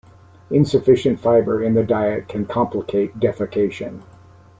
Insufficient 0.49 1.19
fiber 1.19 1.61
in 1.61 1.75
the 1.75 1.83
diet 1.83 2.27
can 2.27 2.47
complicate 2.47 3.19
defecation. 3.19 4.01